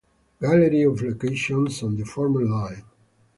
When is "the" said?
1.95-2.05